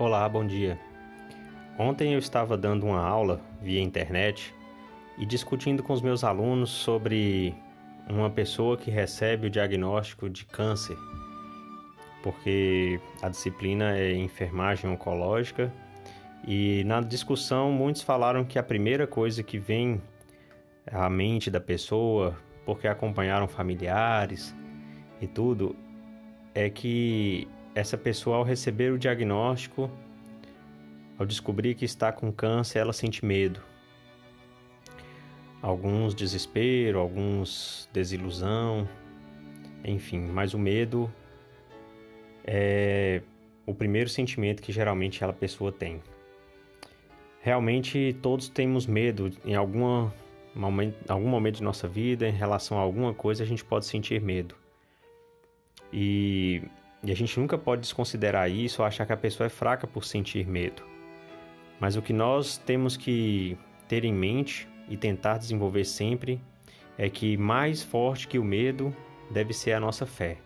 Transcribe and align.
Olá, 0.00 0.28
bom 0.28 0.46
dia. 0.46 0.78
Ontem 1.76 2.12
eu 2.12 2.20
estava 2.20 2.56
dando 2.56 2.86
uma 2.86 3.00
aula 3.00 3.40
via 3.60 3.80
internet 3.80 4.54
e 5.18 5.26
discutindo 5.26 5.82
com 5.82 5.92
os 5.92 6.00
meus 6.00 6.22
alunos 6.22 6.70
sobre 6.70 7.52
uma 8.08 8.30
pessoa 8.30 8.76
que 8.76 8.92
recebe 8.92 9.48
o 9.48 9.50
diagnóstico 9.50 10.30
de 10.30 10.46
câncer, 10.46 10.96
porque 12.22 13.00
a 13.20 13.28
disciplina 13.28 13.98
é 13.98 14.14
enfermagem 14.14 14.88
oncológica 14.88 15.72
e 16.46 16.84
na 16.84 17.00
discussão 17.00 17.72
muitos 17.72 18.02
falaram 18.02 18.44
que 18.44 18.56
a 18.56 18.62
primeira 18.62 19.04
coisa 19.04 19.42
que 19.42 19.58
vem 19.58 20.00
à 20.86 21.10
mente 21.10 21.50
da 21.50 21.60
pessoa, 21.60 22.38
porque 22.64 22.86
acompanharam 22.86 23.48
familiares 23.48 24.54
e 25.20 25.26
tudo, 25.26 25.74
é 26.54 26.70
que 26.70 27.48
essa 27.74 27.96
pessoa, 27.96 28.36
ao 28.36 28.42
receber 28.42 28.92
o 28.92 28.98
diagnóstico, 28.98 29.90
ao 31.18 31.26
descobrir 31.26 31.74
que 31.74 31.84
está 31.84 32.12
com 32.12 32.32
câncer, 32.32 32.78
ela 32.78 32.92
sente 32.92 33.24
medo. 33.24 33.60
Alguns 35.60 36.14
desespero, 36.14 36.98
alguns 36.98 37.88
desilusão, 37.92 38.88
enfim, 39.84 40.20
mas 40.20 40.54
o 40.54 40.58
medo 40.58 41.12
é 42.44 43.22
o 43.66 43.74
primeiro 43.74 44.08
sentimento 44.08 44.62
que 44.62 44.72
geralmente 44.72 45.16
aquela 45.16 45.32
pessoa 45.32 45.72
tem. 45.72 46.00
Realmente 47.40 48.16
todos 48.22 48.48
temos 48.48 48.86
medo 48.86 49.30
em 49.44 49.54
alguma 49.54 50.12
algum 51.08 51.28
momento 51.28 51.56
de 51.56 51.62
nossa 51.62 51.86
vida, 51.86 52.28
em 52.28 52.32
relação 52.32 52.78
a 52.78 52.80
alguma 52.80 53.14
coisa, 53.14 53.44
a 53.44 53.46
gente 53.46 53.64
pode 53.64 53.86
sentir 53.86 54.20
medo. 54.20 54.56
E 55.92 56.62
e 57.02 57.12
a 57.12 57.14
gente 57.14 57.38
nunca 57.38 57.56
pode 57.56 57.82
desconsiderar 57.82 58.50
isso 58.50 58.82
ou 58.82 58.86
achar 58.86 59.06
que 59.06 59.12
a 59.12 59.16
pessoa 59.16 59.46
é 59.46 59.50
fraca 59.50 59.86
por 59.86 60.04
sentir 60.04 60.46
medo. 60.46 60.82
Mas 61.80 61.96
o 61.96 62.02
que 62.02 62.12
nós 62.12 62.58
temos 62.58 62.96
que 62.96 63.56
ter 63.86 64.04
em 64.04 64.12
mente 64.12 64.68
e 64.88 64.96
tentar 64.96 65.38
desenvolver 65.38 65.84
sempre 65.84 66.40
é 66.96 67.08
que 67.08 67.36
mais 67.36 67.82
forte 67.82 68.26
que 68.26 68.38
o 68.38 68.44
medo 68.44 68.94
deve 69.30 69.52
ser 69.52 69.72
a 69.72 69.80
nossa 69.80 70.04
fé. 70.04 70.38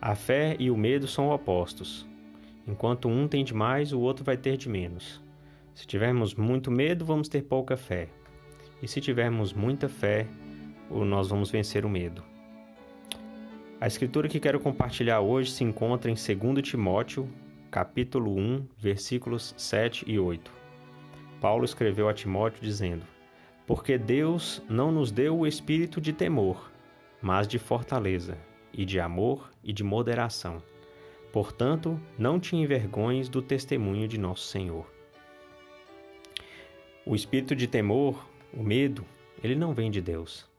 A 0.00 0.14
fé 0.14 0.56
e 0.58 0.70
o 0.70 0.76
medo 0.76 1.08
são 1.08 1.30
opostos. 1.30 2.06
Enquanto 2.66 3.08
um 3.08 3.26
tem 3.26 3.42
de 3.44 3.54
mais, 3.54 3.92
o 3.92 4.00
outro 4.00 4.24
vai 4.24 4.36
ter 4.36 4.56
de 4.56 4.68
menos. 4.68 5.22
Se 5.74 5.86
tivermos 5.86 6.34
muito 6.34 6.70
medo, 6.70 7.04
vamos 7.04 7.28
ter 7.28 7.42
pouca 7.42 7.76
fé. 7.76 8.08
E 8.82 8.88
se 8.88 9.00
tivermos 9.00 9.52
muita 9.52 9.88
fé, 9.88 10.26
nós 10.90 11.28
vamos 11.28 11.50
vencer 11.50 11.86
o 11.86 11.88
medo. 11.88 12.31
A 13.82 13.88
escritura 13.88 14.28
que 14.28 14.38
quero 14.38 14.60
compartilhar 14.60 15.18
hoje 15.22 15.50
se 15.50 15.64
encontra 15.64 16.08
em 16.08 16.14
2 16.14 16.62
Timóteo, 16.62 17.28
capítulo 17.68 18.32
1, 18.38 18.64
versículos 18.78 19.52
7 19.56 20.04
e 20.06 20.20
8. 20.20 20.52
Paulo 21.40 21.64
escreveu 21.64 22.08
a 22.08 22.14
Timóteo 22.14 22.62
dizendo: 22.62 23.04
Porque 23.66 23.98
Deus 23.98 24.62
não 24.68 24.92
nos 24.92 25.10
deu 25.10 25.36
o 25.36 25.48
espírito 25.48 26.00
de 26.00 26.12
temor, 26.12 26.70
mas 27.20 27.48
de 27.48 27.58
fortaleza, 27.58 28.38
e 28.72 28.84
de 28.84 29.00
amor 29.00 29.50
e 29.64 29.72
de 29.72 29.82
moderação. 29.82 30.62
Portanto, 31.32 32.00
não 32.16 32.38
te 32.38 32.54
envergonhes 32.54 33.28
do 33.28 33.42
testemunho 33.42 34.06
de 34.06 34.16
nosso 34.16 34.46
Senhor. 34.46 34.86
O 37.04 37.16
espírito 37.16 37.56
de 37.56 37.66
temor, 37.66 38.28
o 38.54 38.62
medo, 38.62 39.04
ele 39.42 39.56
não 39.56 39.74
vem 39.74 39.90
de 39.90 40.00
Deus 40.00 40.51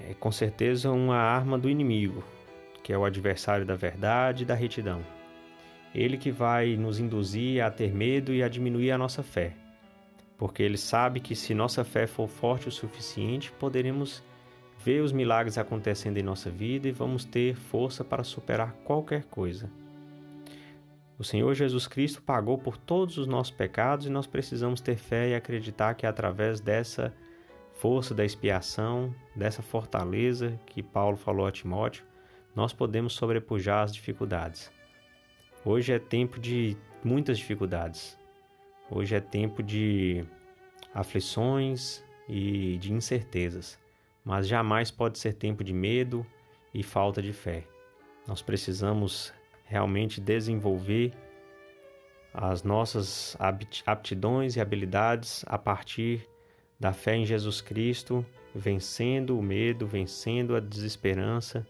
é 0.00 0.14
com 0.14 0.32
certeza 0.32 0.90
uma 0.90 1.16
arma 1.16 1.58
do 1.58 1.68
inimigo, 1.68 2.24
que 2.82 2.92
é 2.92 2.98
o 2.98 3.04
adversário 3.04 3.64
da 3.64 3.74
verdade 3.74 4.42
e 4.42 4.46
da 4.46 4.54
retidão. 4.54 5.00
Ele 5.94 6.16
que 6.16 6.30
vai 6.30 6.76
nos 6.76 6.98
induzir 6.98 7.62
a 7.62 7.70
ter 7.70 7.92
medo 7.92 8.32
e 8.32 8.42
a 8.42 8.48
diminuir 8.48 8.90
a 8.90 8.98
nossa 8.98 9.22
fé, 9.22 9.52
porque 10.38 10.62
ele 10.62 10.78
sabe 10.78 11.20
que 11.20 11.36
se 11.36 11.54
nossa 11.54 11.84
fé 11.84 12.06
for 12.06 12.28
forte 12.28 12.68
o 12.68 12.72
suficiente, 12.72 13.52
poderemos 13.52 14.22
ver 14.84 15.00
os 15.00 15.12
milagres 15.12 15.58
acontecendo 15.58 16.18
em 16.18 16.22
nossa 16.22 16.50
vida 16.50 16.88
e 16.88 16.92
vamos 16.92 17.24
ter 17.24 17.54
força 17.54 18.02
para 18.02 18.24
superar 18.24 18.72
qualquer 18.84 19.24
coisa. 19.24 19.70
O 21.18 21.24
Senhor 21.24 21.54
Jesus 21.54 21.86
Cristo 21.86 22.20
pagou 22.20 22.58
por 22.58 22.76
todos 22.76 23.16
os 23.16 23.28
nossos 23.28 23.52
pecados 23.54 24.06
e 24.06 24.10
nós 24.10 24.26
precisamos 24.26 24.80
ter 24.80 24.96
fé 24.96 25.28
e 25.28 25.34
acreditar 25.36 25.94
que 25.94 26.04
através 26.04 26.60
dessa 26.60 27.14
força 27.82 28.14
da 28.14 28.24
expiação, 28.24 29.12
dessa 29.34 29.60
fortaleza 29.60 30.56
que 30.66 30.84
Paulo 30.84 31.16
falou 31.16 31.46
a 31.48 31.50
Timóteo, 31.50 32.04
nós 32.54 32.72
podemos 32.72 33.12
sobrepujar 33.12 33.82
as 33.82 33.92
dificuldades. 33.92 34.70
Hoje 35.64 35.92
é 35.92 35.98
tempo 35.98 36.38
de 36.38 36.76
muitas 37.02 37.38
dificuldades. 37.38 38.16
Hoje 38.88 39.16
é 39.16 39.20
tempo 39.20 39.64
de 39.64 40.24
aflições 40.94 42.04
e 42.28 42.78
de 42.78 42.92
incertezas, 42.92 43.76
mas 44.24 44.46
jamais 44.46 44.92
pode 44.92 45.18
ser 45.18 45.32
tempo 45.32 45.64
de 45.64 45.72
medo 45.72 46.24
e 46.72 46.84
falta 46.84 47.20
de 47.20 47.32
fé. 47.32 47.64
Nós 48.28 48.40
precisamos 48.40 49.34
realmente 49.64 50.20
desenvolver 50.20 51.12
as 52.32 52.62
nossas 52.62 53.36
aptidões 53.84 54.54
e 54.54 54.60
habilidades 54.60 55.44
a 55.48 55.58
partir 55.58 56.30
da 56.82 56.92
fé 56.92 57.14
em 57.14 57.24
Jesus 57.24 57.60
Cristo, 57.60 58.26
vencendo 58.52 59.38
o 59.38 59.42
medo, 59.42 59.86
vencendo 59.86 60.56
a 60.56 60.58
desesperança, 60.58 61.64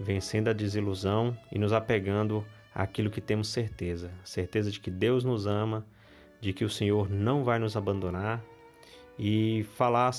vencendo 0.00 0.48
a 0.48 0.52
desilusão 0.52 1.38
e 1.52 1.60
nos 1.60 1.72
apegando 1.72 2.44
àquilo 2.74 3.08
que 3.08 3.20
temos 3.20 3.46
certeza, 3.46 4.10
certeza 4.24 4.68
de 4.68 4.80
que 4.80 4.90
Deus 4.90 5.22
nos 5.22 5.46
ama, 5.46 5.86
de 6.40 6.52
que 6.52 6.64
o 6.64 6.68
Senhor 6.68 7.08
não 7.08 7.44
vai 7.44 7.60
nos 7.60 7.76
abandonar 7.76 8.42
e 9.16 9.64
falar 9.76 10.10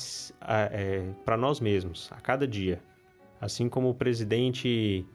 é, 0.72 1.12
para 1.26 1.36
nós 1.36 1.60
mesmos 1.60 2.10
a 2.14 2.22
cada 2.22 2.48
dia, 2.48 2.82
assim 3.42 3.68
como 3.68 3.90
o 3.90 3.94
presidente 3.94 5.06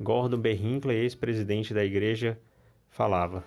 Gordon 0.00 0.38
B. 0.38 0.54
Hinckley, 0.54 0.98
ex-presidente 0.98 1.74
da 1.74 1.84
igreja, 1.84 2.38
falava 2.90 3.42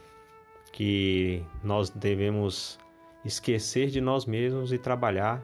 que 0.73 1.41
nós 1.63 1.89
devemos 1.89 2.77
esquecer 3.23 3.87
de 3.87 4.01
nós 4.01 4.25
mesmos 4.25 4.71
e 4.71 4.77
trabalhar, 4.77 5.43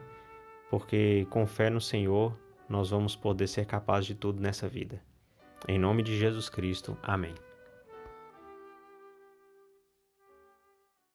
porque 0.70 1.26
com 1.30 1.46
fé 1.46 1.70
no 1.70 1.80
Senhor 1.80 2.36
nós 2.68 2.90
vamos 2.90 3.14
poder 3.14 3.46
ser 3.46 3.66
capazes 3.66 4.06
de 4.06 4.14
tudo 4.14 4.40
nessa 4.40 4.68
vida. 4.68 5.00
Em 5.68 5.78
nome 5.78 6.02
de 6.02 6.18
Jesus 6.18 6.48
Cristo. 6.48 6.96
Amém. 7.02 7.34